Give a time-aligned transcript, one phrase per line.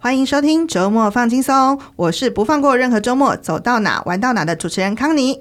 [0.00, 5.40] 欢迎收听周末放轻松，我是不放过任何周末，走到哪玩到哪的主持人康妮。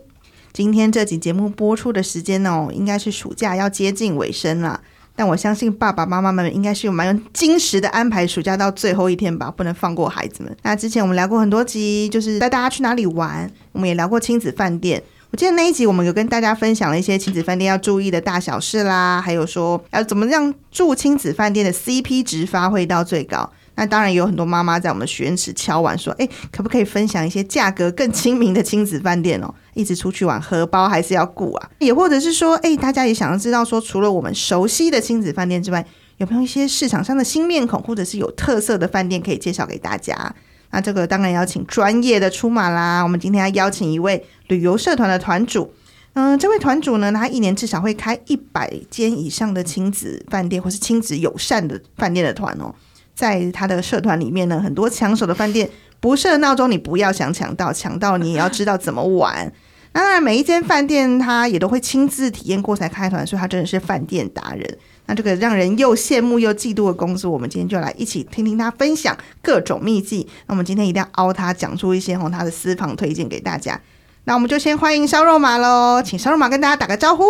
[0.52, 4.82] 今天这集节目播出的时间哦，应该是暑假要接近尾声了。
[5.16, 10.58] 但我相信爸爸妈妈们应该是有蛮有精实的安排暑假到最后一天吧，不能放过孩子们。
[10.64, 15.04] 那之前我们聊过很多集，就是带大家去哪里玩，我们也聊过亲子饭店。
[15.30, 23.52] 我记得那一集我们有跟大家分享了一些亲子饭店要注意的大小事啦，还有说要怎么让住亲子饭店的 CP 值发挥到最高。
[23.80, 29.54] 那当然有很多妈妈在我们的许愿池敲碗说，诶，可不可以分享一些价格更亲民的亲子饭店哦？
[29.76, 31.70] 一直出去玩，荷包还是要顾啊。
[31.78, 35.86] 也或者是说，诶，大家也想要知道说，除了我们熟悉的亲子饭店之外，
[36.18, 40.36] 有没有一些市场上的新面孔，或者是有特色的饭店可以介绍给大家？
[40.72, 43.04] 那这个当然要请专业的出马啦。
[43.04, 45.72] 我们今天要邀请一位旅游社团的团主，
[46.14, 52.74] 嗯、这位团主呢，他一年至少会开一百间以上的亲子饭店，或是亲子友善的饭店的团哦。
[53.18, 55.68] 在他的社团里面呢，很多抢手的饭店
[56.00, 59.52] 不设闹钟，你不要想抢到，抢到你也要知道怎么玩。
[59.94, 64.78] 那当然，每一间饭店他也都会亲自体验过才开团，所以他真的是饭店达人。
[65.08, 70.28] 那这个让人又羡慕又嫉妒的公司，我们今天就来一起听听他分享各种秘籍。
[70.46, 73.82] 那我们今天一定要凹他讲出一些哦他的私房推荐给大家。
[74.26, 77.24] 那我们就先欢迎烧肉麻喽，请烧肉麻跟大家打个招呼。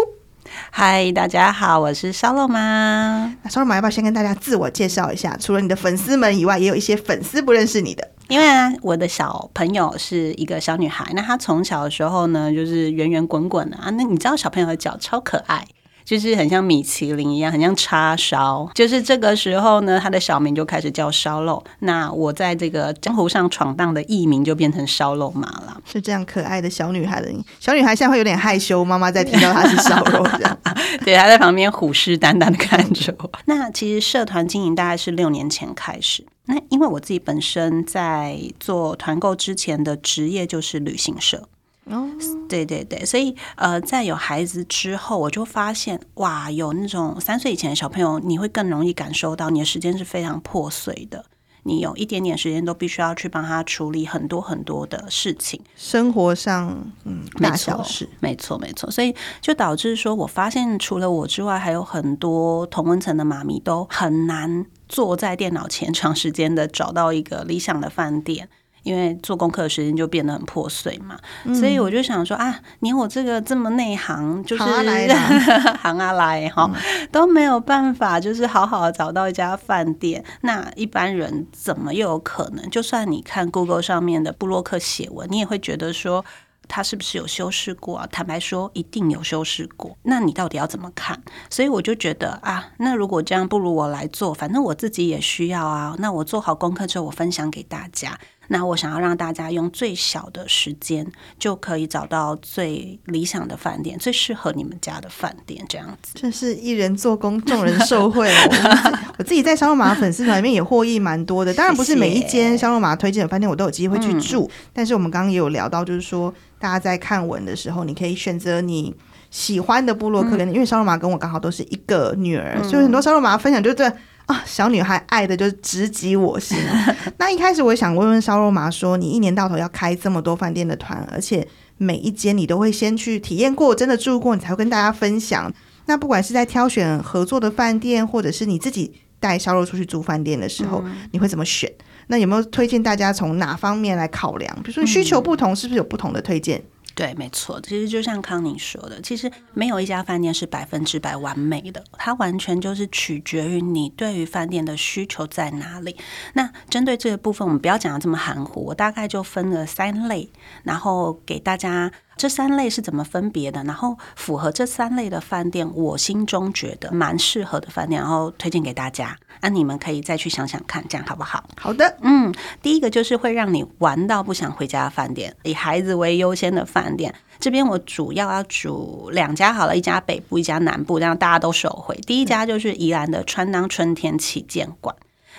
[0.72, 3.34] 嗨，大家好，我是烧肉妈。
[3.42, 5.36] 那烧肉妈要不要先跟大家自我介绍一下？
[5.40, 8.08] 除了你的粉丝们以外，也有一些粉丝不认识你的。
[8.28, 13.90] 因为啊，我的小朋友是一个小女孩，那她从小的时候呢，就是圆圆滚滚的啊。
[13.92, 15.66] 那你知道小朋友的脚超可爱。
[16.08, 18.72] 就是很像米其林一样，很像叉烧。
[18.73, 21.61] 就是这个时候呢，他的小名就开始叫烧肉。
[21.80, 25.81] 那我在这个江湖上闯荡的艺名就变成烧肉麻了。
[25.83, 28.85] 是这样可爱的小女孩的，小女孩现在会有点害羞。
[28.85, 30.58] 妈妈在听到她是烧肉这样，
[31.03, 33.30] 对，她在旁边虎视眈眈的看着我。
[33.44, 36.25] 那其实社团经营大概是六年前开始。
[36.45, 41.50] 那因为我自己本身在做团购之前的职业就是旅行社。
[41.90, 42.08] 哦，
[42.50, 51.25] 对对对，所以呃，在有孩子之后，我就发现哇，有那种三岁以前的小朋友，你会更容易感受到你的时间是非常破碎的，
[51.64, 68.50] 你有一点点时间都必须要去帮他处理很多很多的事情，生活上嗯大小事，没错没错，所以就导致说我发现除了我之外，还有很多同温层的妈咪都很难坐在电脑前长时间的找到一个理想的饭店。
[68.88, 75.08] 因为做功课的时间就变得很破碎嘛，嗯、所以我就想说啊，你我这个这么内行，就是行啊来，
[75.84, 76.72] 行啊来哈，
[77.12, 80.24] 都没有办法，就是好好的找到一家饭店。
[80.42, 82.70] 那一般人怎么又有可能？
[82.70, 86.24] 就算你看 Google 上面的布洛克写文，你也会觉得说
[86.69, 88.08] 他是不是有修饰过啊？
[88.09, 89.98] 坦白说，一定有修饰过。
[90.04, 91.22] 那你到底要怎么看？
[91.50, 95.96] 所以我就觉得啊，那如果这样，不如我来做，反正我自己也需要啊。
[96.00, 98.18] 那我做好功课之后，我分享给大家。
[98.50, 101.06] 那我想要让大家用最小的时间
[101.38, 106.13] 就可以找到最理想的饭店，最适合你们家的饭店，这样子。
[106.16, 109.13] 真是一人做工，众人受惠哦。
[109.18, 111.53] 我自己在烧肉麻粉丝团里面也获益蛮多的。
[111.53, 118.96] 当然不是每一间烧肉麻推荐的饭店我都有机会去住，嗯、但是我们刚刚也有聊到，就是说大家在看文的时候，你可以选择你
[119.30, 123.91] 喜欢的部落客，嗯、因为烧肉麻跟我刚好都是一个女儿，嗯、所以很多烧肉麻分享就是这。
[124.27, 126.57] 啊，小女孩爱的就是直击我心。
[127.17, 135.51] 那一开始我也想问问烧肉麻说，你一年到头要开这么多饭店的团，而且每一间你都会先去体验过，真的住过，你才会跟大家分享。
[135.85, 141.71] 那不管是在挑选合作的饭店，或者是你自己带烧肉出去住饭店的时候，嗯、你会怎么选？
[142.07, 144.53] 那有没有推荐大家从哪方面来考量？
[144.61, 146.61] 比如说需求不同，是不是有不同的推荐？
[146.97, 155.96] 对，没错，其实就像康宁说的，其实没有一家饭店是百分之百完美的，它完全就是取决于你对于饭店的需求在哪里。
[156.34, 160.31] 那针对这个部分，我们不要讲的这么含糊，我大概就分了三类，
[160.63, 161.91] 然后给大家。
[162.17, 163.63] 这三类是怎么分别的？
[163.63, 169.15] 然后符合这三类的饭店，我心中觉得蛮适合的饭店，然后推荐给大家。
[169.39, 171.47] 那、啊、你们可以再去想想看，这样好不好？
[171.59, 177.13] 好的，嗯，第一个就是会让你玩到不想回家的饭店，以孩子为优先的饭店。
[177.39, 181.95] 这边我主要要煮两家好了，一家北部，一家南部，这样大家都手回。
[182.07, 184.95] 第一家就是宜兰的川当春天旗舰馆，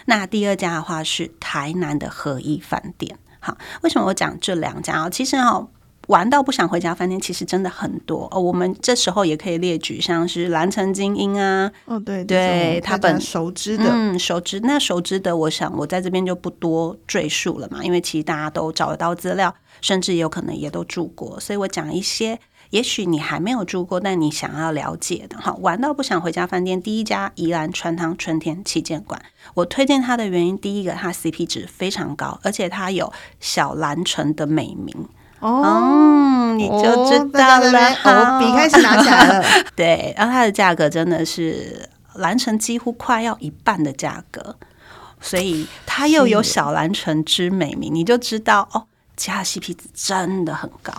[0.07, 3.19] 那第二家的话是台南的和逸饭店。
[3.41, 5.11] 好，为什么我讲这两家？
[5.11, 5.67] 其实哈。
[6.09, 8.41] 玩到不想回家饭店，其实真的很多哦。
[8.41, 22.39] 我们这时候也可以列举，像是蓝城精英啊，哦对对，他本熟知的，嗯，熟知那熟知的，我想我在这边就不多赘述了嘛，因为其实大家都找得到资料，甚至有可能也都住过，所以我讲一些。
[22.71, 29.19] 也许你还没有住过，但你想要了解的哈，玩到不想回家饭店第一家宜兰川汤春天旗舰馆，
[29.55, 33.11] 我推荐它的原因，第一个它 CP 值非常高，而且它有
[33.41, 34.95] 小蓝城的美名
[35.41, 37.79] 哦、嗯，你就知道了。
[38.05, 39.45] 我笔开始拿起来了。
[39.77, 44.57] 对，然后它的价格真的是蓝城几乎快要一半的价格，
[45.21, 48.85] 所以它又有小蓝城之美名，你就知道哦，
[49.17, 50.93] 家 CP 值真的很高。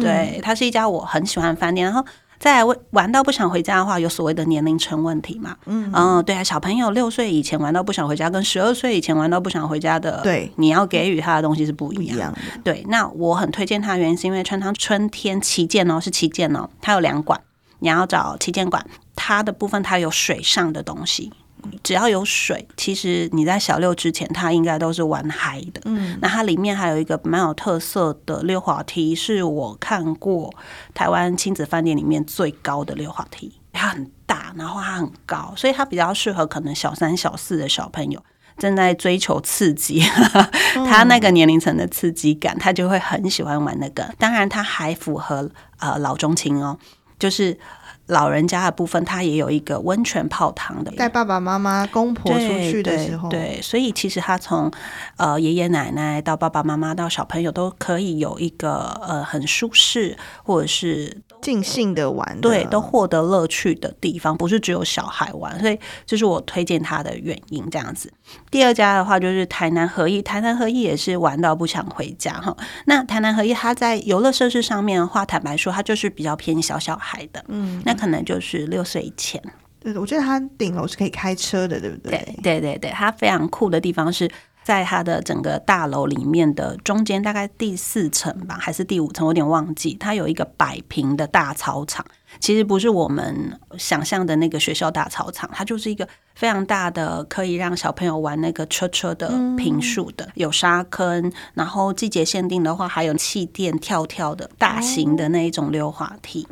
[0.00, 1.84] 对，它是一家我很喜欢的饭店。
[1.84, 2.04] 然后
[2.42, 5.56] 再来玩到不想回家的话，有所谓的年龄层问题嘛？
[5.66, 12.34] 嗯嗯，对啊，小朋友六岁以前玩到不想回家，跟十二岁以前玩到不想回家的，对，你要给予他的东西是不一样，不一样。
[12.64, 17.40] 对，那我很推荐他的原因是因为川汤春天旗舰哦，是旗舰哦，它有两馆，
[17.78, 18.84] 你要找旗舰馆，
[19.14, 21.32] 它的部分它有水上的东西。
[21.82, 25.80] 只要有水，其实你在小六之前，它应该都是玩嗨的。
[25.84, 30.52] 嗯，那它里面还有一个蛮有特色的溜滑梯，是我看过
[30.94, 33.60] 台湾亲子饭店里面最高的溜滑梯。
[33.72, 38.22] 它很大，然后它很高，所以它比较适合可能小三、小四的小朋友
[38.58, 40.02] 正在追求刺激，
[40.86, 44.14] 他那个年龄层的刺激感，他就会很喜欢玩那个。
[44.18, 46.78] 当然，它还符合呃老中青哦，
[47.18, 47.58] 就是。
[48.12, 54.70] 老人家的部分，他也有一个温泉泡汤的，带爸爸妈妈、公婆出去的时候，对，对，所以其实他从
[55.16, 61.22] 呃爷爷奶奶到爸爸妈妈到小朋友都可以有一个呃很舒适或者是。
[61.42, 65.76] 尽兴的玩的，对，都获得乐趣的地方，不是只有小孩玩，所以
[66.06, 67.68] 这是我推荐他的原因。
[67.68, 68.12] 这样子，
[68.48, 72.56] 第二家的话就是台南合一，台南合一也是玩到不想回家哈。
[72.84, 79.40] 那台南合一它在游乐设施上面的话，坦白说，它就是比较偏小小孩的，嗯，那可能就是六岁以前。
[79.78, 82.18] 对，我觉得它顶楼是可以开车的，对不对？
[82.42, 84.28] 对对对对，它非常酷的地方是。
[84.64, 89.96] 在它的整个大楼里面的中间，大概第四层吧，还是第五层，我有点忘记。
[89.98, 92.06] 它有一个百平的大操场，
[92.38, 96.06] 其实不是我们想象的那个学校大操场，它就是一个
[96.36, 106.44] 非常大的，可以让小朋友玩那个车车的平数的，有沙坑，然后季节限定的话，还有气垫跳跳的大型的那一种溜滑梯。
[106.44, 106.50] 台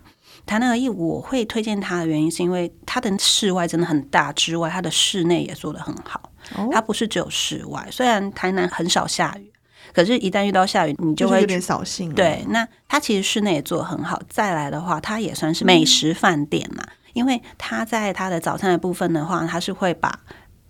[0.58, 6.30] 南而已我会推荐它的原因，是因为它的室外真的很大，之外它的室内也做得很好。
[6.72, 9.52] 它不是只有室外，虽然台南很少下雨，
[9.92, 12.12] 可是，一旦遇到下雨，你就会、扫兴。
[12.14, 14.20] 对，那它其实室内也做得很好。
[14.28, 20.20] 再来的话，它也算是美食饭店嘛，嗯、因为它在它的早餐的部分的话，它是会把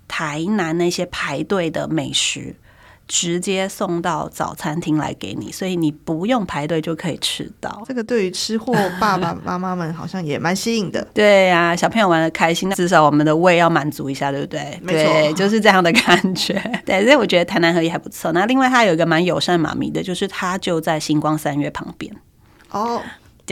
[0.08, 2.56] 台南那些排队的美食。
[3.10, 7.82] 直接送到早餐厅来给你，所以你不用排队就可以吃到。
[7.84, 11.04] 这个对于吃货爸爸妈妈们好像也蛮吸引的。
[11.12, 14.78] 对呀、啊，小朋友玩的开心，至少我们的胃要满足一下，对不对？
[14.80, 16.54] 没错，对，就是这样的感觉。
[16.86, 18.30] 对，所以我觉得台南合也还不错。
[18.30, 22.14] 那另外它有一个蛮友善妈咪的，就是它就在星光三月旁边。
[22.70, 23.02] 哦。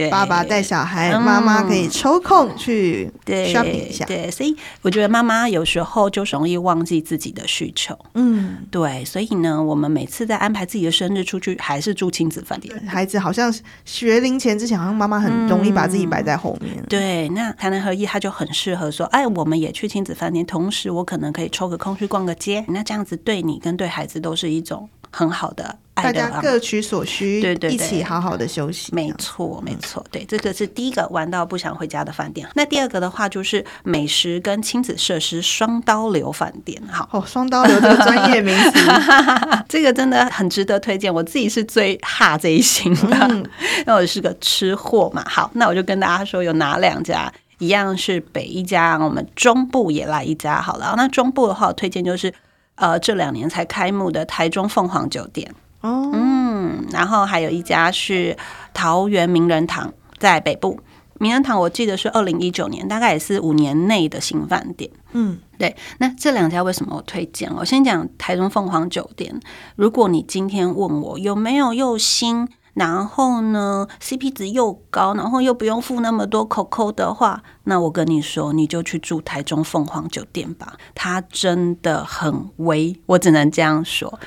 [0.09, 4.05] 爸爸带小孩，妈妈可以抽空去 shopping 一下。
[4.05, 7.97] 对，对，所以我觉得妈妈有时候就容易忘记自己的需求。
[8.13, 12.77] 嗯，对，所以呢，我们每次在安排自己的生日出去，还是住亲子饭店。
[12.87, 13.51] 孩子好像
[13.83, 16.75] 学龄前之前，好像妈妈很容易把自己摆在后面。
[16.77, 22.63] 嗯、对，那台南合一他就很适合说，哎，我们也去亲子饭店，同时我可能可以抽个空去逛个街。
[22.67, 25.77] 那这样子对你跟对孩子都是一种很好的。
[26.01, 28.89] 大家各取所需，对对，对，一起好好的休息。
[28.95, 32.47] 没错，没错，对，这个是第一个玩到不想回家的饭店。
[32.55, 36.81] 那第二个的话，就是美食跟亲子设施双刀流饭店。
[36.89, 38.79] 好，哦，双刀流这个专业名词，
[39.67, 41.13] 这个真的很值得推荐。
[41.13, 43.43] 我自己是最哈这一型的，嗯，
[43.85, 45.21] 因为我是个吃货嘛。
[45.27, 50.93] 好，那我就跟大家说有哪两家，一样是北一家，我们中部也来一家好了。
[50.95, 52.33] 那中部的话，我推荐就是
[52.79, 55.53] 呃这两年才开幕的台中凤凰酒店。
[55.81, 58.35] 哦，嗯，然后还有一家是
[58.73, 60.79] 桃园名人堂，在北部。
[61.21, 64.89] 名人堂我记得是二零一九年，大概也是五年内的新饭店。
[65.11, 65.75] 嗯，对。
[65.97, 67.53] 那这两家为什么我推荐？
[67.55, 69.37] 我先讲台中凤凰酒店。
[69.75, 80.73] 如果你今天问我有没有又新，然后呢 CP 值又高，然后又不用付那么多口扣的话，那我跟你说，你就去住台中凤凰酒店吧。
[80.93, 84.19] 它真的很威，我只能这样说。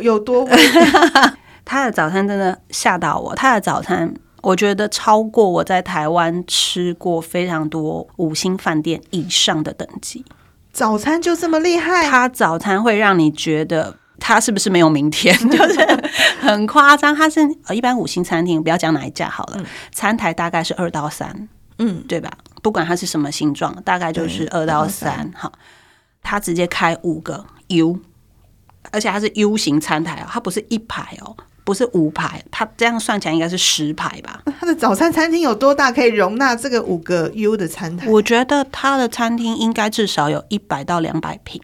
[0.00, 0.56] 有多威？
[1.64, 3.34] 他的早餐真的吓到我。
[3.34, 10.24] 他的早餐，我觉得超过我在台湾吃过非常多五星饭店以上的等级。
[10.72, 12.08] 早餐就这么厉害？
[12.08, 13.94] 他早餐会让你觉得
[14.24, 15.36] 它是不是没有明天？
[15.50, 16.10] 就是
[16.40, 17.12] 很夸张。
[17.14, 21.48] 它是呃，一般五星餐厅，不要讲哪一家好了，嗯、餐台大概是二到三，
[21.78, 22.30] 嗯，对吧？
[22.62, 25.28] 不管它是什么形状，大概就是二到三。
[25.36, 25.52] 好，
[26.22, 27.98] 它直接开五个 U，
[28.92, 34.40] 而且它是 U 型餐台哦，它不是一排哦，不是五排，它这样算起来应该是十排吧？
[34.60, 38.06] 它的早餐餐厅有多大，可以容纳这个五个 U 的餐台？
[38.08, 41.60] 我觉得它的餐厅应该至少有一百到两百平，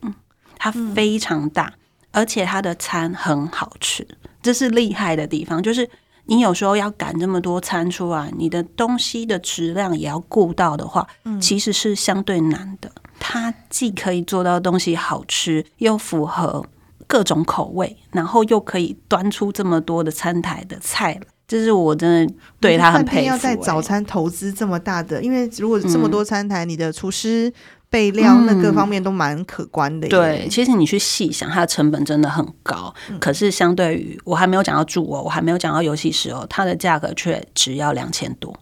[0.59, 1.67] 它非常大。
[1.67, 1.73] 嗯
[2.19, 4.05] 而且它的餐很好吃，
[4.43, 5.63] 这是厉害的地方。
[5.63, 5.89] 就是
[6.25, 11.07] 你有时候要赶这么多餐出来，你的东西的质量也要顾到的话，
[11.41, 12.91] 其实是相对难的。
[13.21, 16.67] 它既可以做到东西好吃，又符合
[17.07, 23.27] 各种口味，然后又可以端出这么多的餐台的菜，这是我真的对他很佩服。
[23.29, 27.53] 要在早餐投资这么大的，因为如果这么多餐台，你的厨师。
[27.91, 30.11] 备料那各方面都蛮可观的，嗯。
[30.11, 32.95] 对，其实你去细想，它的成本真的很高。
[33.09, 38.55] 嗯、可是相对于我还没有讲到住哦，我还没有讲到游戏室哦，它的价格却只要两千多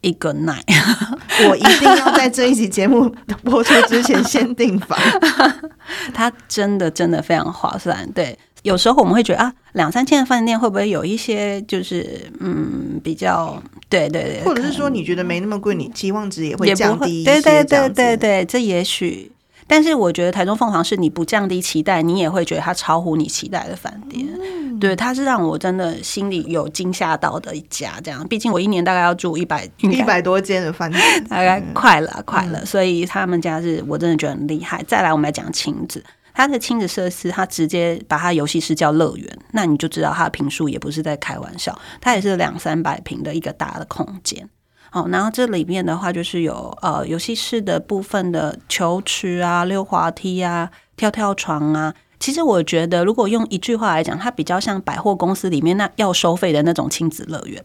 [0.00, 0.62] 一个 night。
[1.48, 3.08] 我一定要在这一集节目
[3.42, 4.98] 播出之前先订房。
[6.12, 8.38] 它真的真的非常划算，对。
[8.64, 19.30] 有时候我们会觉得啊，两三千的饭店会不会有一些就是嗯比较对对对，或者是说你觉得没那么贵，你期望值也会降低一些，对对对对对，这也许。
[19.66, 24.26] 但是我觉得台中凤凰是你不降低期待，你也会觉得它超乎你期待的饭店。
[24.38, 27.94] 嗯、对，它是让我真的心里有惊吓到的一家。
[28.02, 32.60] 这样，毕竟我一年大概要住一百一百多间的饭店， 大概快了快了。
[32.60, 34.82] 嗯、所以他们家是我真的觉得很厉害。
[34.86, 36.02] 再来，我们来讲亲子。
[36.34, 44.48] 它的亲子设施，它直接把它游戏室叫乐园，那你就知道它的坪数也不是在开玩笑，它也是两三百平的一个大的空间。
[44.92, 51.94] 哦，然后这里面的话就是有呃游戏室的部分的球池啊、溜滑梯啊、跳跳床啊。
[52.20, 57.62] 其实我觉得，如果用一句话来讲，它比较像百货公司里面那要收费的那种亲子乐园。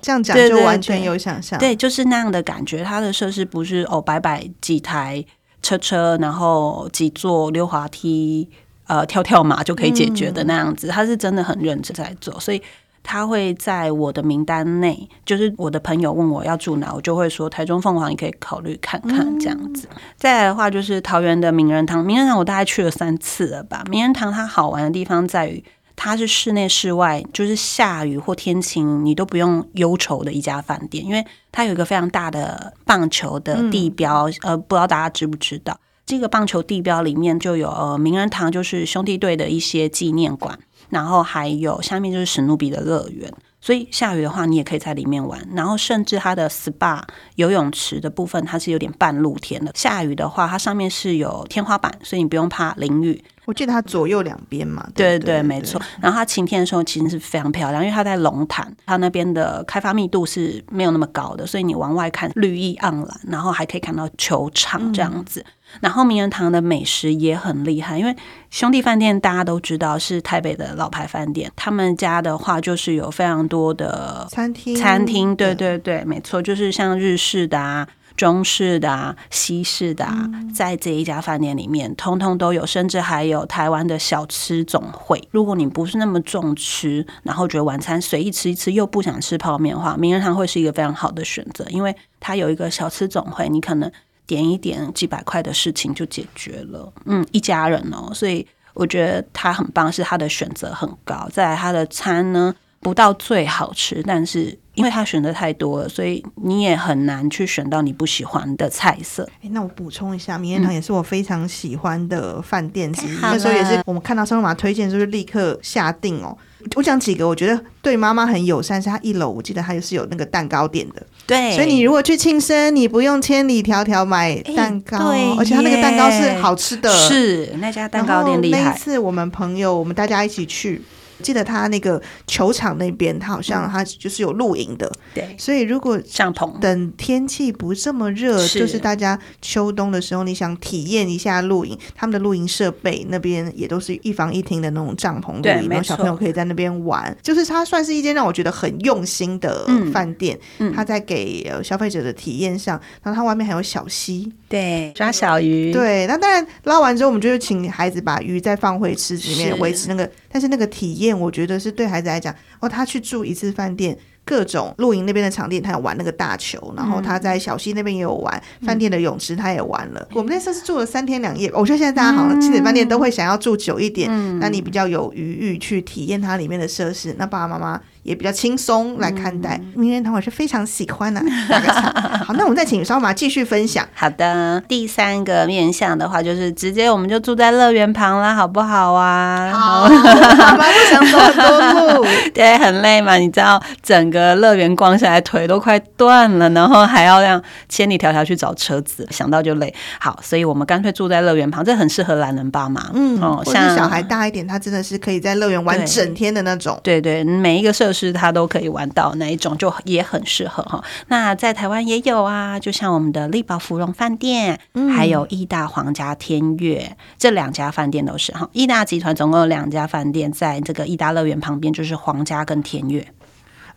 [0.00, 2.84] 这样讲就完全有想象，对，就是那样的感觉。
[2.84, 5.24] 它的设施不是哦，摆摆几台。
[5.62, 8.48] 车车，然后几座溜滑梯，
[8.86, 10.86] 呃，跳跳马就可以解决的那样子。
[10.86, 12.62] 嗯、他是真的很认真在做，所以
[13.02, 15.08] 他会在我的名单内。
[15.24, 19.88] 就是我的朋友问我要住哪，我就会说台中凤凰，你可以考虑看看这样子。
[19.90, 23.84] 嗯、再来的话，就是桃园的名人堂，名人堂我大概去了三次了吧。
[23.90, 25.62] 名人堂它好玩的地方在于。
[26.00, 35.76] 它是室内室外，就是下雨或天晴，你都不用忧愁的一家饭店，因为它有一个非常大的棒球的地标，呃，不知道大家知不知道？
[36.06, 40.56] 这个棒球地标里面就有呃名人堂，就是兄弟队的一些纪念馆，
[40.88, 43.30] 然后还有下面就是史努比的乐园。
[43.60, 45.46] 所以下雨的话，你也可以在里面玩。
[45.52, 47.02] 然后甚至它的 SPA
[47.34, 49.72] 游泳池的部分，它是有点半露天的。
[49.74, 53.22] 下雨的话，它上面是有天花板，所以你不用怕淋雨。
[53.48, 54.86] 我记得它左右两边嘛。
[54.94, 55.80] 对对对，没错。
[56.02, 65.40] 然后它晴天的时候其实是非常漂亮，因为它在龙潭，它那边的开发密度是没有那么高的，所以你往外看绿意盎然，然后还可以看到球场这样子。
[65.40, 68.16] 嗯然后名人堂的美食也很厉害，因为
[68.50, 77.86] 兄弟饭店大家都知道是台北的老牌饭店，他们家的话就是有非常多的餐厅，餐厅，对对对，没错，就是像日式的啊、
[78.18, 85.26] 中式的啊、西式的啊，在这一家饭店里面通通都有，甚至还有台湾的小吃总会。
[85.30, 93.90] 如果你不是那么重吃，然后觉得晚餐随意吃一吃又不想吃泡面的话，名人堂会是一个非常好的选择，因为它有一个小吃总会，你可能。
[94.26, 101.26] 点一点几百块的事情就解决了，嗯，一家人哦，所以我觉得它很棒，是它的选择很高。
[101.32, 109.28] 再来，他的餐呢，不到最好吃，但是因为他选的太多了，所以你也很难去选到你不喜欢的菜色。
[109.42, 116.36] 欸，那我补充一下，名人堂也是我非常喜欢的饭店之一，嗯、那时候也是我们看到沙龙玛推荐，就是立刻下定哦。
[116.74, 118.82] 我讲几个，我觉得对妈妈很友善。
[118.82, 121.02] 是它一楼，我记得它也是有那个蛋糕店的。
[121.26, 126.90] 对，所以你如果去庆生，你不用千里迢迢买蛋糕，欸、而且它那个蛋糕是好吃的。
[126.90, 128.62] 是那家蛋糕店厉害。
[128.62, 130.82] 那一次我们朋友，我们大家一起去。
[131.22, 135.34] 记得他那个球场那边，他好像他就是有露营的，对。
[135.38, 147.16] 所以如果帐篷等天气不这么热，就是大家秋冬的时候，你想体验一下露营，他们的露营设备那边也都是一房一厅的那种帐篷露营，然后小朋友可以在那边玩。
[147.22, 156.06] 就是它算是一间让我觉得很用心的饭店，嗯，他在给消费者的体验上，然后它外面还有小溪，对，抓小鱼，对。
[156.06, 161.07] 那当然捞完之后，我们就请孩子把鱼再放回池子里面维持那个，但是那个体验。
[161.16, 170.08] 我觉得是对孩子来讲，哦，他去住一次饭店各种露营那边的场地，他有玩那个大球，然后他在小溪那边也有玩，饭店的泳池他也玩了。
[170.12, 174.10] 我们那次是住了三天两夜，我觉得现在大家好像亲子饭店都会想要住久一点，
[174.40, 177.80] 那你比较有余裕去体验它里面的设施，那爸爸妈妈。
[178.08, 182.24] 也比较轻松来看待，嗯、名人堂我是非常喜欢的、啊。
[182.24, 183.86] 好，那我们再请烧马继续分享。
[183.92, 189.52] 好的，第三个面向的话，就是直接我们就住在乐园旁啦，好不好啊？
[189.52, 193.16] 好，妈妈不想走很多路， 对，很累嘛。
[193.16, 199.74] 你知道，整个乐园逛下来腿都快断了，然后还要让千里迢迢去找车子，想到就累。
[200.00, 202.90] 好，所以我们干脆住在乐园旁，这很适合懒人爸妈。
[202.94, 206.80] 嗯，哦，像小孩大一点，他真的是可以在乐园玩整天的那种。
[206.82, 207.97] 对对，对，每一个设施。
[208.06, 210.82] 是他都可以玩到那一种，就也很适合哈。
[211.08, 218.48] 那在台湾也有啊，就像我们的丽宝芙蓉饭店，嗯、还有义大皇家天悦这两家饭店都是哈。
[218.52, 223.06] 义大集团总共有两家饭店，在这个义大乐园旁边，就是皇家跟天悦。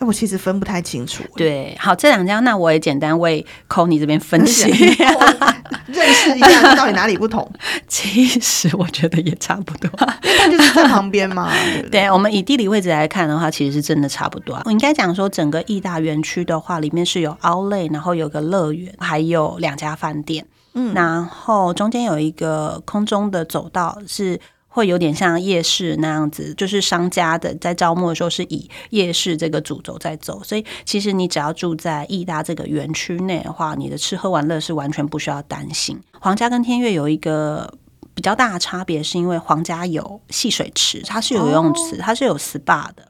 [0.07, 1.23] 我其实分不太清楚。
[1.35, 4.69] 对，好，这两家那我也简单为 Connie 这边分析，
[5.87, 7.49] 认识一下到底哪里不同。
[7.87, 9.89] 其实我觉得也差不多，
[10.23, 11.51] 因为它就是在旁边嘛。
[11.83, 14.59] 对，对，我们以地理位置来看的话，其实是真的差不多。
[14.65, 20.45] 我应该讲说，整个义大园区的话，里面是有 Outlet，然后有个乐园，还有两家饭店。
[20.73, 24.39] 嗯，然后中间有一个空中的走道是。
[24.73, 35.99] 会有点像夜市那样子，就是商家的在招募的时候是以夜市这个主轴在走，所以其实你只要住在义大这个园区内的话，你的吃喝玩乐是完全不需要担心。
[36.21, 37.71] 皇家跟天悦有一个
[38.15, 43.05] 比较大的差别，是因为皇家有戏水池，它是有游泳池，它是有 SPA 的，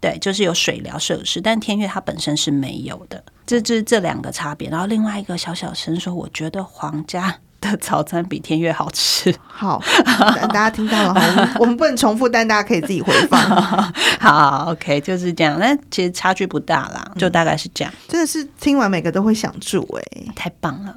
[0.00, 4.68] 对，就是有水疗设施，但天悦它本身是没有的，这这这两个差别。
[4.68, 7.38] 然后另外一个小小声说，我觉得皇家。
[7.72, 9.34] 的早餐比天悦好吃。
[9.46, 13.40] 好，大家听到了，我们 我们不能重复，但大家可以自己回放。
[14.20, 15.58] 好，OK，就是这样。
[15.58, 17.92] 那其实差距不大啦，就大概是这样。
[17.92, 20.94] 嗯、真的是听完每个都会想住哎、欸，太棒了。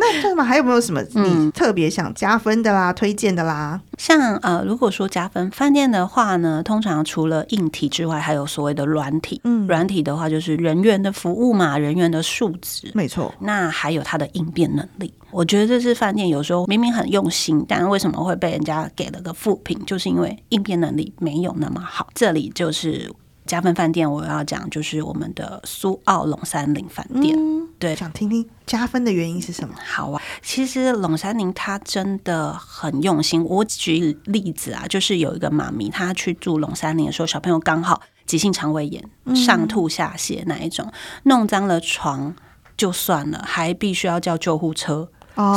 [0.00, 3.78] 那这么还有没有什么你特别想加分的啦、嗯、推荐的啦？
[3.98, 9.38] 像呃，如果说加分饭店的话呢，通常除了硬体之外，还有所谓的软体。
[9.44, 12.90] 嗯，软体的话就是人员的服务嘛，人员的素质。
[12.94, 13.32] 没错。
[13.40, 15.12] 那还有他的应变能力。
[15.30, 19.78] 我觉得这是饭店有时候明明很用心，但为什么会被人家给了个负评？
[19.84, 22.08] 就是因为应变能力没有那么好。
[22.14, 23.12] 这里就是。
[23.46, 27.36] 加分饭店，我要讲就是我们的苏澳龙山林饭店。
[27.36, 29.74] 嗯、对，想听听加分的原因是什么？
[29.82, 33.42] 好啊，其实龙山林他真的很用心。
[33.42, 39.02] 我举例子啊，就是有一个妈咪，她去住龙山林的时候，小朋友刚好急性肠胃炎，
[39.34, 40.92] 上吐下泻那一种，嗯、
[41.24, 42.36] 弄脏了床
[42.76, 45.08] 就算了，还必须要叫救护车。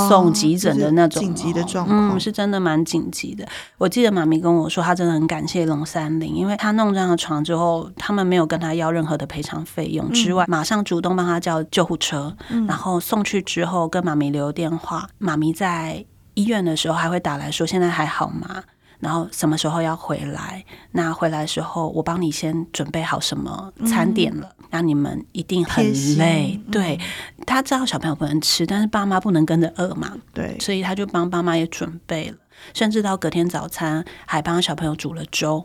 [0.07, 3.47] 送急诊的那种紧急的状况，嗯，是真的蛮紧急的。
[3.77, 12.35] 我记得妈咪跟我说，她真的很感谢龙三林，因为她弄这样的床之后，他们没有跟她要任何的赔偿费用之外，马上主动帮她叫救护车，
[12.67, 15.07] 然后送去之后跟妈咪留电话。
[15.17, 18.63] 妈咪在医院的时候还会打来说现在还好吗？
[19.03, 20.63] 然后什么时候要回来？
[20.91, 24.49] 那回来的时候我帮你先准备好什么餐点了。
[24.71, 25.85] 那你们一定很
[26.17, 26.99] 累，嗯、对，
[27.45, 32.37] 他知道小朋友不能吃，但是爸妈不能跟着饿嘛，对，所以他就帮爸妈也准备了，
[32.73, 35.63] 甚至到隔天早餐还帮小朋友煮了粥。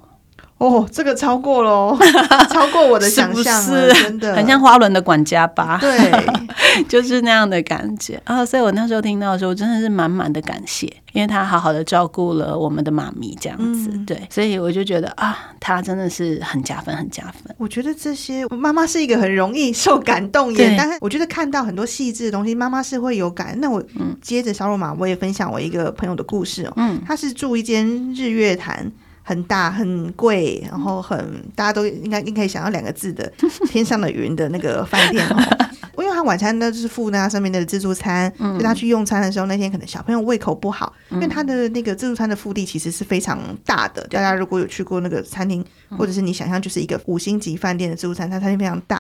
[0.59, 1.96] 哦，这个超过了，
[2.51, 5.79] 超过我的 想象了，是真的很像花轮的管家吧？
[5.81, 5.96] 对，
[6.88, 8.45] 就是那样的感觉啊！
[8.45, 13.91] 所以我那时候听到的时候，真的是满满的感谢，因为他好好的照顾了我们的妈咪，这样子。
[13.93, 17.55] 嗯、对，所以我就觉得啊，他真的是很加分，很加分。
[17.59, 23.59] 我觉得这些妈妈是一个很容易受感动耶，但是我觉得看到很多细致的东西，妈妈是会有感。
[23.61, 23.83] 那我
[24.21, 28.91] 接着小肉嘛，我也分享我一个朋友的故事哦，嗯，他是住一间日月潭。
[29.21, 31.19] 很大很贵，然后很
[31.55, 33.31] 大家都应该应该可以想要两个字的
[33.67, 35.37] 天上的云的那个饭店哦。
[36.03, 44.07] 因为他晚餐呢就是附那上面的自助餐，嗯、所以他去用餐的时候，那天可能小朋友胃口不好，嗯、因为他的那个自助餐的腹地其实是非常大的。
[44.09, 45.65] 大家如果有去过那个餐厅，
[45.97, 48.99] 或者是你想象就是一个五星级饭店的自助餐，它餐厅非常大。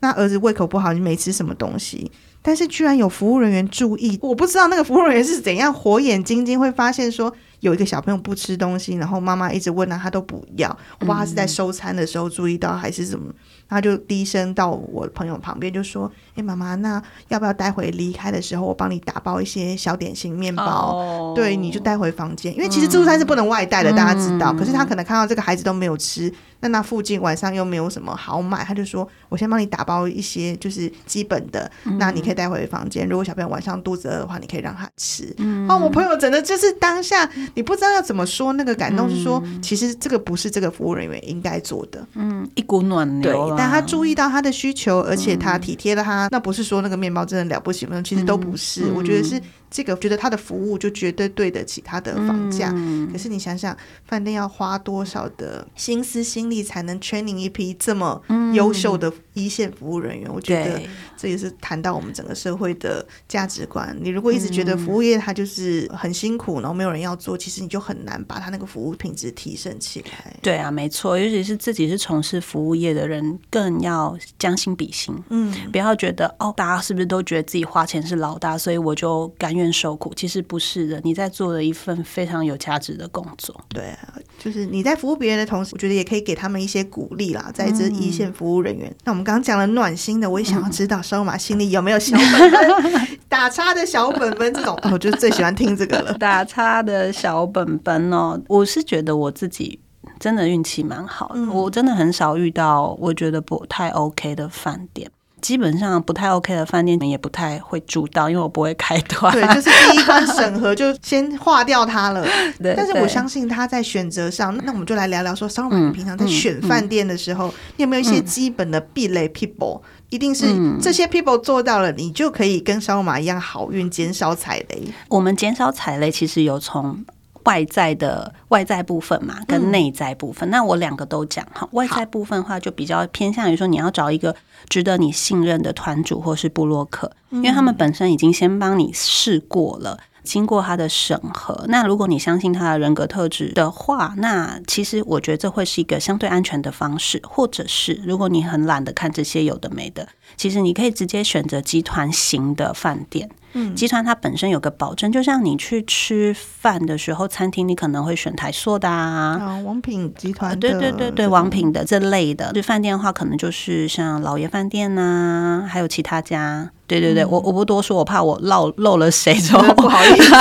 [0.00, 7.34] 那儿子胃口不好，你没吃什么东西，但是居然有服务人员注意，我不知道那个服务人员是怎样火眼金睛会发现说。
[7.60, 10.68] 有一个小朋友不吃东西，然后妈妈一直问他，他都不要。
[11.00, 13.34] 我不知道他是在收餐的时候注意到还是什么，
[13.68, 20.96] 他就低声到我朋友旁边就说：“哎，妈妈，那要不要待会离开的时候，我帮你打包一些小点心、面包？
[20.96, 24.52] 哦、对，你就带回房间，因为其实自助餐是不能外带的，嗯、大家知道。
[24.52, 33.08] 可是他可能看到这个孩子都没有吃。”那那附近晚上又没有什么好买，他就说：“我先帮你打包一些，就是基本的，嗯、那你可以带回房间。
[33.08, 35.32] 如果小朋友晚上肚子饿的话，你可以让他吃。
[35.38, 42.04] 嗯”哦，我朋友真的就是当下你不知道要怎么说，那个感动是说，嗯、其实这个不是这个服务人员应该做的。
[42.14, 48.00] 嗯，一股暖流，对，但他注意到他的需求，而且他体贴了他，嗯、那不是说那个面包真的了不起吗？
[48.02, 49.42] 其实都不是，嗯、我觉得是。
[49.70, 52.72] 这个我觉得他的服务就绝对对得起他的房价。
[52.74, 58.20] 嗯、可是你想想，饭店要花多少的心思心力才能 training 一批这么
[58.54, 60.28] 优秀的一线服务人员？
[60.28, 60.80] 嗯、我觉得
[61.16, 63.96] 这也是谈到我们整个社会的价值观。
[64.00, 70.34] 你如果一直觉得服务业它就是很辛苦，然后没有人要做，其实你就很难把他那个服务品质提升起来。
[70.42, 75.14] 对啊，没错，尤其是自己是从事服务业的人，更要将心比心。
[75.28, 81.00] 嗯，不要觉得哦，大家是不是都觉得自己花钱是老大，所以我就甘愿受苦，其实不是的。
[81.04, 83.54] 你在做了一份非常有价值的工作。
[83.68, 87.50] 对啊，就是你在服务别人的同时，我觉得也可以给他们一些鼓励啦。
[87.52, 96.14] 在这一线服务人员，嗯、那我们刚刚讲了暖心的，我也想要知道 收马心里有没有小本本 打叉的小本本这种， 哦、我就最喜欢听这个了。
[96.14, 99.78] 打叉的小本本哦，我是觉得我自己
[100.18, 105.10] 真的运气蛮好的，嗯、我真的很少遇到我觉得不太 OK 的饭店。
[105.40, 109.32] 基本上不太 OK 的饭店也不太会住到，因为我不会开团。
[109.32, 112.26] 对，就是第一关审核就先划掉它了。
[112.62, 120.46] 对，但是我相信他在选择上，那我们就来聊聊说，烧马平常在选饭店的时候，嗯嗯、你有没有一些基本的避雷 people？、嗯、一定是
[120.80, 124.88] 这些 people 做到了，你就可以跟烧马一样好运，减少踩雷。
[125.08, 127.04] 我们减少踩雷，其实有从。
[127.48, 131.66] 外在的外在部分嘛，跟内在部分，嗯、那我两个都讲哈。
[131.72, 134.36] 外在部分的话，就比较偏向于说，你要找一个
[134.68, 139.98] 值得你信任的团主或是布洛克，因为他们本身已经先帮你试过了。
[140.24, 147.18] 经过他的审核，那如果你相信他的人格特质的话，那其实我觉得这会是一个相对安全的方式。
[147.24, 153.28] 或者是如果你很懒得看这些有的没的，其实你可以直接选择集团型的饭店。
[153.54, 162.52] 嗯，集团它本身有个保证，就像你去吃饭的时候，餐厅你可能会选台塑的啊，啊，王品集团，对对对对，王品的这类的。
[162.52, 166.70] 就饭店的话，可能就是像老爷饭店呐、啊，还有其他家。
[166.86, 170.34] 对对对，嗯、我我不多说，我怕我漏漏了谁，之后 不好意思，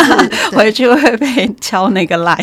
[0.57, 2.35] 回去会被敲那个赖。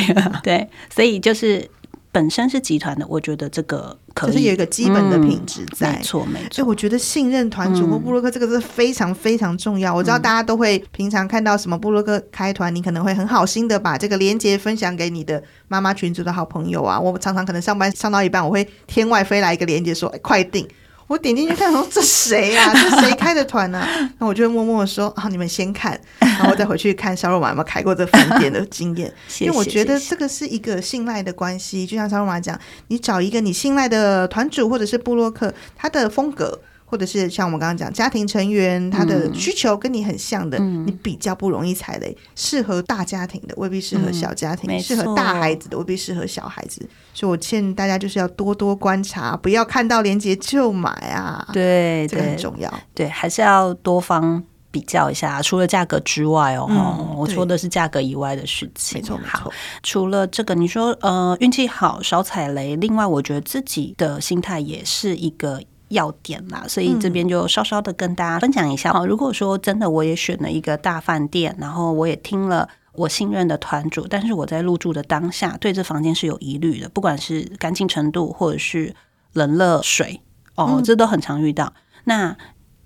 [0.42, 1.68] 对，所以就是
[2.14, 6.48] 本身是集团的，我觉得这个可是有一个基本的品质在，没错、嗯、没错。
[6.52, 9.92] 所以我觉得信任团主或布洛克这个是非常非常重要。
[9.92, 17.00] 嗯、我知道大家都会平常看到什么布洛克开团，你可能会很好心的把这个链接分享给你的妈妈群组的好朋友啊。
[17.00, 20.64] 我常常可能上班上到一半，我会天外飞来一个链接说，哎，快订。
[21.06, 22.72] 我点进去看，说这谁呀、啊？
[22.74, 24.10] 这谁开的团呢、啊？
[24.18, 29.12] 那我就默默的说：“啊，你们先看，然后我再回去看烧肉丸有没有开过这饭店的经验。
[29.28, 36.58] 谢谢”因为我觉得这个是一个信赖的关系，就像烧肉丸讲，你找一个你信赖的团主或者是部落客，他的风格。
[36.94, 42.16] 或者是像我们刚刚讲，家庭成员他的需求跟你很像的，嗯、你比较不容易踩雷。
[42.36, 46.88] 适合大家庭的未必适合小家庭，适、嗯、合大孩子的未必适合小孩子。
[47.12, 51.44] 所以我劝大家就是要多多观察，不要看到链接就买啊。
[51.52, 52.72] 对，这个很重要。
[52.94, 55.42] 对，还是要多方比较一下。
[55.42, 59.00] 除了价格之外哦，嗯、我说的是价格以外的事情。
[59.00, 59.52] 没错，没错。
[59.82, 65.60] 除了这个，你说呃运气好少踩雷，另外我觉得自己的心态也是一个。
[65.94, 68.90] 要点啦，所以这边就稍稍的跟大家分享一下。
[68.90, 78.94] 嗯、如果说真的我也选了一个大饭店，然后我也听了我信任的团主，但是我在入住的当下对这房间是有疑虑的，不管是干净程度或者是
[79.32, 80.20] 冷热水
[80.54, 81.72] 哦，这都很常遇到。
[81.76, 82.36] 嗯、那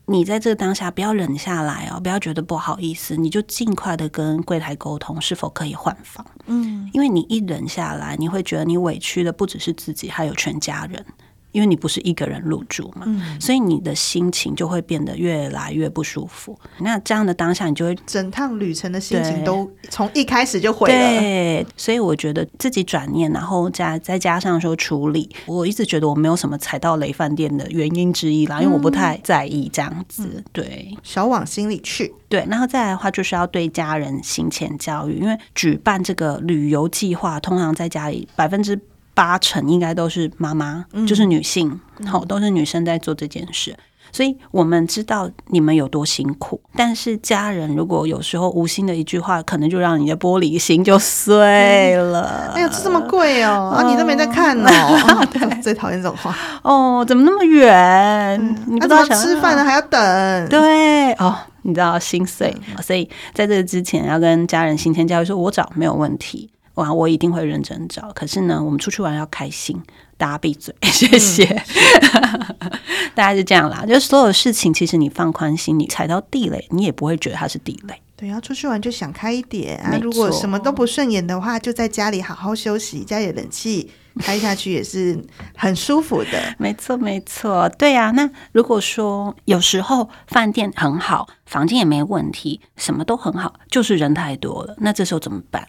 [0.07, 6.25] 你在这个当下不要忍下来哦，不要觉得不好意思，你就尽快的跟柜台沟通是否可以换房。
[6.47, 11.05] 嗯，因为你一忍下来，你会觉得你委屈的不只是自己，还有全家人。
[11.53, 16.59] 因为你不是一个人入住嘛，嗯、所以你的心情就会变得越来越不舒服。
[16.81, 20.95] 那这样的当下，你就会整趟旅程的心情都从一开始就毁了。
[20.95, 30.29] 对，所以我觉得自己转念，然后加再加上说处理，我一直觉得我没有什么踩到雷饭店的原因之一啦，因为我不太在意这样子。
[30.37, 32.15] 嗯、对，少往心里去。
[32.29, 38.79] 对，然后再来的话，就是要对家人行前教育，因为举办这个旅游计划，通常在家里百分之。
[39.19, 43.77] 八成应该都是妈妈，嗯、就是女性，好、都是女生在做这件事，
[44.13, 46.61] 所以我们知道你们有多辛苦。
[46.77, 52.53] 但是家人如果有时候无心的一句话，可能就让你的玻璃心就碎了。
[52.55, 55.27] 哎呀，这这么贵哦，啊，你都没在看哦。
[55.61, 56.33] 最讨厌这种话。
[56.63, 58.41] 哦，怎么那么远？
[58.41, 60.49] 嗯、你不知道吃饭了还要等？
[60.49, 62.57] 对，哦，你知道心碎。
[62.69, 66.49] 嗯、所以在这之前，要跟家人行前教育说，我找没有问题。
[66.79, 68.13] 哇，我一定会认真找。
[68.15, 69.83] 可是呢，我们出去玩要开心，
[70.17, 71.45] 大家闭嘴，谢谢。
[71.45, 72.71] 嗯、
[73.17, 78.01] 大概是这样啦，就是所有事情，其实你放宽心，你踩到地雷，你也不会觉得它是地雷。
[78.15, 79.99] 对，要出去玩就想开一点啊。
[80.01, 85.21] 如果什么都不顺眼的话，就在家里好好休息，家里冷气开下去也是
[85.57, 86.55] 很舒服的。
[86.59, 88.13] 没错，没错，对啊。
[88.13, 95.67] 那如果说有时候饭店很好，房间也没问题，什么都很好，就是人太多了，那这时候怎么办？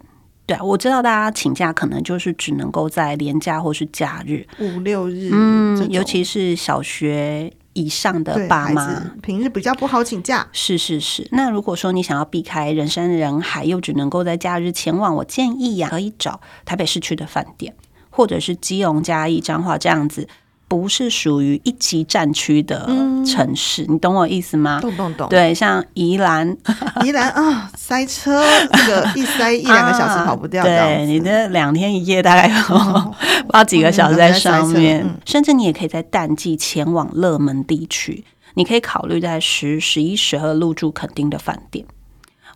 [0.50, 10.48] 对啊，我知道大家请假可能就是只能够在连假或是假日，五六日，嗯，尤其是小学以上的爸妈，平日比较不好请假。
[10.52, 11.28] 是是是。
[11.32, 17.76] 那如果说你想要避开人山人海，又只能够在假日前往，我建议呀，可以找台北市区的饭店，
[18.10, 20.28] 或者是基隆、嘉义、彰化这样子。
[20.70, 22.86] 不是属于一级战区的
[23.26, 24.80] 城市，嗯，你懂我意思吗？
[24.80, 25.28] 懂懂懂。
[25.28, 26.56] 对，像宜兰，
[27.04, 30.66] 宜兰啊，塞车，这个一塞一两个小时跑不掉，啊。
[30.66, 35.18] 对，你这两天一夜大概有不知道几个小时在上面，嗯。
[35.26, 41.84] 甚至你也可以在淡季前往热门地区，你可以考虑在十、十一、十二入住垦丁的饭店。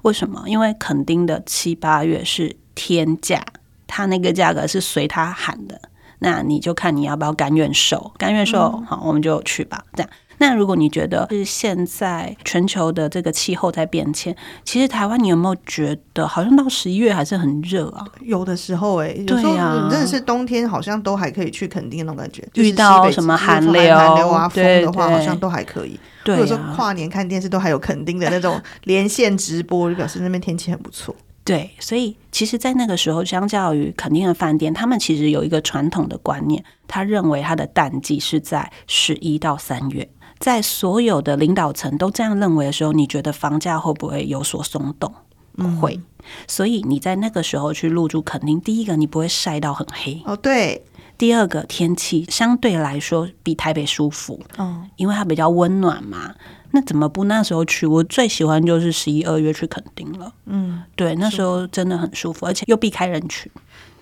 [0.03, 0.43] 为什么？
[0.45, 3.43] 因为垦丁的七八月是天价，
[3.87, 5.81] 它那个价格是随他喊的。
[6.23, 9.83] 那你就看你要不要甘愿受，甘愿受，好，我们就去吧。
[9.93, 14.33] 这样，那如果你觉得是现在全球的这个气候在变迁，
[14.63, 18.05] 其实台湾你有没有觉得好像到十一月还是很热啊？
[18.21, 22.47] 有的时候，哎，有时候真的是冬天，好像都还可以去垦丁那种感觉。
[22.53, 25.99] 遇到什么寒流、寒流啊、风的话，好像都还可以。
[26.23, 31.13] 对，或者说跨年看电视都还有垦丁的那种连线直播，就表示那边天气很不错。
[31.45, 40.09] 对，所以其实，在那个时候，相较于肯定的饭店，他们其实有一个传统的观念，他认为他的淡季是在十一到三月。
[40.39, 45.13] 在所有的领导层都这样认为的时候，你觉得房价会不会有所松动？
[45.55, 45.95] 不会。
[45.95, 46.03] 嗯。
[46.47, 50.85] 所以你在那个时候去入住肯定，第一个你不会晒到很黑哦，对。
[51.23, 56.35] 第二个天气相对来说比台北舒服，嗯，因为它比较温暖嘛。
[56.71, 57.87] 那怎么不那时候去？
[57.87, 60.33] 我最喜欢就是十一二月去垦丁了。
[60.47, 63.49] 嗯，对，那时候真的很舒服，而且又避开人群。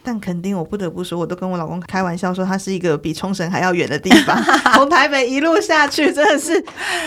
[0.03, 4.41] 但肯定，我不得不说，我都跟我老公开玩笑说，它是一个比冲绳还要远的地方。
[4.73, 6.53] 从台北一路下去，真的是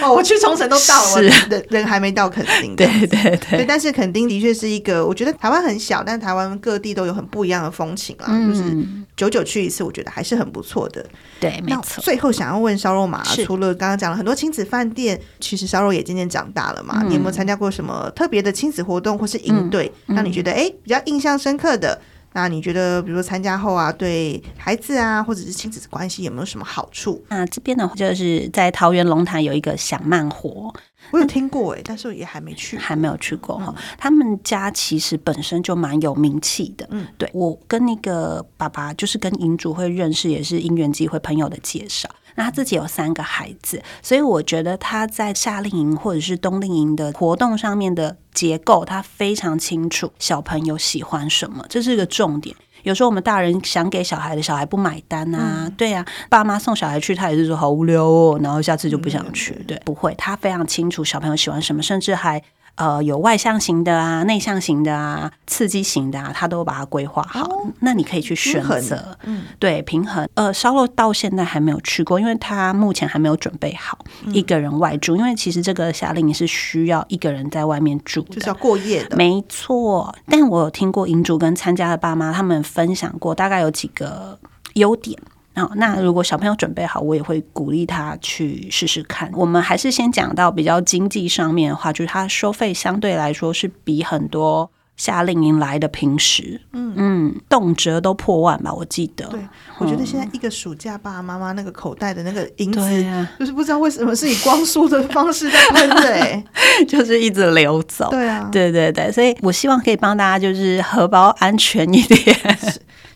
[0.03, 2.77] 哦，我去冲绳都到了，人人还没到垦丁。
[2.77, 3.65] 对对对，对。
[3.67, 8.27] 但是垦丁的确是一个，我觉得台湾很小，但台湾各地都有很不一样的风情啊。
[8.29, 11.05] 嗯、就是久久去一次，我觉得还是很不错的。
[11.41, 12.03] 对，没错。
[12.03, 17.01] 最后想要问烧肉麻，除了刚刚讲了很多亲子饭店，其实烧肉也渐渐长大了嘛。
[17.03, 22.01] 嗯、你有没有参加过什么特别的亲子活动或是营队，让、嗯、你觉得哎比较印象深刻的？
[22.37, 27.25] 那你觉得，比如说参加后啊，对孩子啊，或者是亲子关系有没有什么好处？
[27.29, 30.75] 那这边的话，就是在桃园龙潭有一个想慢活，
[31.13, 33.83] 我有听过哎、嗯，但是我也还没去，还没有去过哈、嗯。
[33.97, 42.11] 他们家其实本身就蛮有名气的，嗯，对，我跟那个爸爸就是跟银主会认识，也是因缘机会朋友的介绍。
[42.37, 52.55] 那他自己有三个孩子，所以我觉得他在夏令营或者是冬令营的活动上面的结构，他非常清楚小朋友喜欢什么，这是一个重点。
[52.83, 59.55] 有时候我们大人想给小孩的小孩不买单啊，嗯、对啊，爸妈送小孩去，他也是说好无聊哦，然后下次就不想去。
[59.67, 62.43] 对，不会，他非常清楚小朋友喜欢什么，甚至还。
[62.77, 67.45] 呃，有外向型的啊，内向型的啊，刺激型的啊，他都把它规划好。
[67.45, 67.67] 哦。
[67.81, 70.29] 那你可以去选择，嗯，对，平衡。
[70.35, 73.99] 呃，烧肉到现在还没有去过，因为他目前还没有准备好
[74.33, 79.17] 一个人外住，嗯，因为其实这个夏令营是需要一个人在外面住的，就是要过夜的。
[79.17, 84.39] 没错，但我有听过银主跟参加的爸妈他们分享过，大概有几个
[84.75, 85.17] 优点。
[85.57, 89.31] 哦，那如果小朋友准备好，我也会鼓励他去试试看。
[89.35, 99.27] 我们还是先讲到比较经济上面的话，就是他收费相对来说是比很多夏令营来的平时，嗯嗯，动辄都破万吧，我记得。
[99.29, 99.41] 对，
[99.79, 106.43] 我觉得现在一个暑假，爸爸妈妈那个口袋的那个银子，啊，就是不知道为什么是以光速的方式在喷的，
[106.87, 108.09] 就是一直流走。
[108.11, 112.37] 对啊，对对对，所以我希望可以帮大家就是荷包安全一点。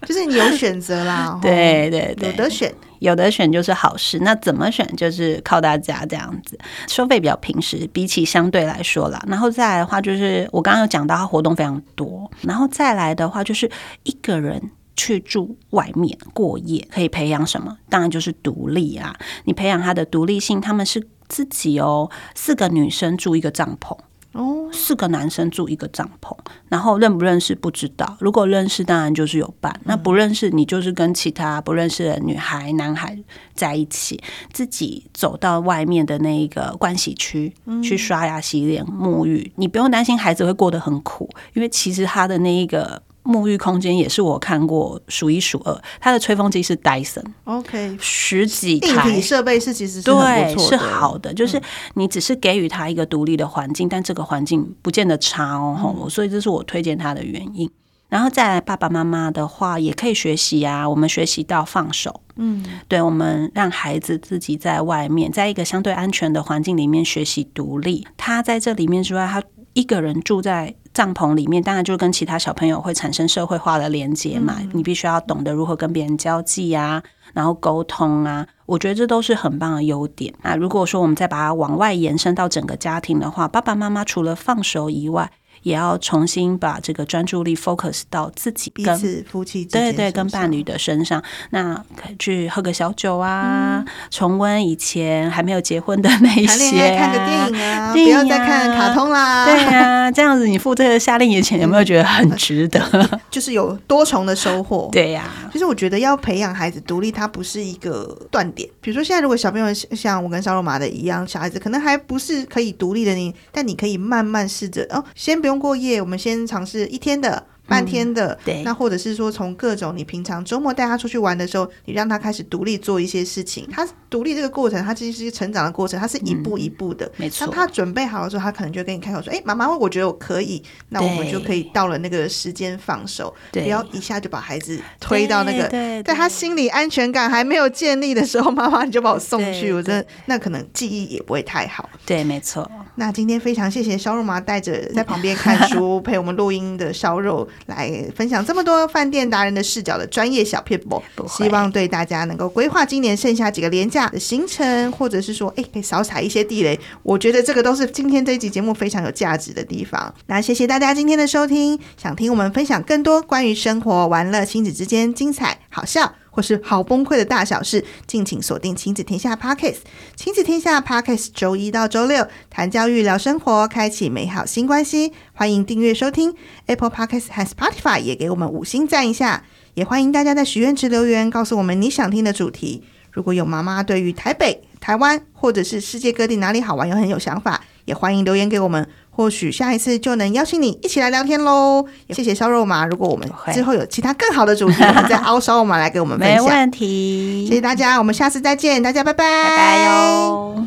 [0.06, 4.18] 就是你有选择啦， 对对对，有得选，有得选就是好事。
[4.20, 6.58] 那怎么选，就是靠大家这样子。
[6.86, 9.22] 收费比较平实，比起相对来说啦。
[9.26, 12.30] 然后再来的话，就是我刚刚有讲到，它活动非常多。
[12.42, 13.70] 然后再来的话，就是
[14.04, 17.76] 一个人去住外面过夜，可以培养什么？
[17.88, 19.14] 当然就是独立啊。
[19.44, 23.96] 你培养他的独立性，他们是自己哦，四个女生住一个帐篷。
[24.32, 26.36] 哦，四个男生住一个帐篷，
[26.68, 28.16] 然后认不认识不知道。
[28.20, 33.18] 如果认识，当然就是有伴；那不认识，你就是跟其他不认识的女孩、男孩
[33.54, 34.20] 在一起，
[34.52, 39.50] 自己走到外面的那一个盥洗区去刷牙、洗脸、沐浴。
[39.56, 43.02] 你不用担心孩子会过得很苦，因为其实他的那一个。
[43.28, 45.78] 沐浴空间也是我看过数一数二。
[46.00, 51.34] 它的吹风机是 Dyson，OK，十几台，硬体设备是其实是对，是好的。
[51.34, 51.60] 就是
[51.94, 55.96] 你只是给予他一个独立的环境，但这个环境不见得差哦。
[56.02, 57.70] 嗯、所以这是我推荐他的原因。
[58.08, 60.88] 然后再来爸爸妈妈的话，也可以学习啊。
[60.88, 68.06] 我们学习到放手，嗯，对，我们让孩子自己在外面，在一个相对安全的环境里面学习独立。
[68.16, 69.42] 他在这里面之外，他
[69.74, 74.56] 一个人住在帐篷里面，当然就跟其他小朋友会产生社会化的连接嘛。
[74.58, 77.00] 嗯、你必须要懂得如何跟别人交际啊，
[77.32, 78.44] 然后沟通啊。
[78.66, 80.34] 我觉得这都是很棒的优点。
[80.42, 85.30] 那如果说我们再把它往外延伸到整个家庭的话，爸爸妈妈除了放手以外，
[85.62, 99.44] 也要重新把这个专注力 focus 到自己跟彼此夫妻对对跟伴侣的身上，那可以去喝个小酒啊，嗯、重温以前还没有结婚的那一些、啊，看个电影啊，不要再看卡通啦。
[99.44, 102.80] 对啊， 这样子你付这个夏令营钱有没有觉得很值得？
[102.92, 104.88] 嗯、 就是有多重的收获。
[104.92, 108.68] 对呀、啊，其实我觉得要培养孩子独立，它不是一个断点。
[108.80, 117.46] 比如说现在如果小朋友像我跟烧肉麻的一样，小孩子可能还不是可以独立的你，但你可以慢慢试着哦，先不用过夜，我们先尝试一天的。
[117.68, 123.68] 半天的，嗯、对，那或者是说，从各种你平常周末带他出去玩的时候，你让他开始独立做一些事情。
[123.70, 127.04] 他独立这个过程，他其实是一个成长的过程，他是一步一步的。
[127.06, 127.46] 嗯、没错。
[127.46, 135.68] 当他准备好了之后，他可能就跟你开口说：“哎，妈妈，我觉得我可以。”那我们就可以到了那个时间放手，对不要一下就把孩子推到那个，
[136.02, 141.88] 在他心理安全感还没有建立的时候，妈妈你就把我送去，我觉得那可能记忆也不会太好。
[142.06, 142.68] 对，没错。
[142.94, 147.46] 那今天非常谢谢烧肉麻带着在旁边看书 陪我们录音的烧肉。
[147.66, 156.78] 来分享这么多饭店达人的视角的专业小撇步，希望对大家能够规划今年剩下几个廉价的行程，或者是说，哎，可以少踩一些地雷。
[157.02, 160.12] 我觉得这个都是今天这一集节目非常有价值的地方。
[160.26, 166.14] 那谢谢大家今天的收听，想听我们分享更多关于生活、玩乐、亲子之间精彩、好笑。
[166.30, 169.78] 或是好崩溃的大小事，敬请锁定亲子天下 Podcast。
[170.16, 175.12] 亲子天下 Podcast 周一到周六谈教育、聊生活，开启美好新关系。
[175.32, 176.34] 欢迎订阅收听
[176.66, 179.44] Apple Podcast 和 Spotify，也给我们五星赞一下。
[179.74, 182.82] 也欢迎大家在许愿池留言，告诉我们你想听的主题。
[183.12, 188.88] 如果有妈妈对于台北、台湾或者是世界各地哪里好玩又很有想法，也欢迎留言给我们。
[189.18, 191.84] 或许下一次就能邀请你一起来聊天喽！
[192.10, 192.86] 谢谢烧肉麻。
[192.86, 196.44] 如果我们之后有其他更好的主题，我们再邀烧肉麻来给我们分享。
[196.44, 200.64] 没问题，谢谢大家，我们下次再见，大家拜拜，拜拜哟。